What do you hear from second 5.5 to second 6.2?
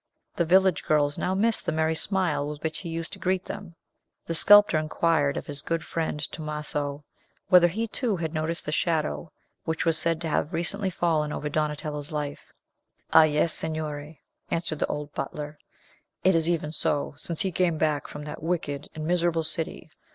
good friend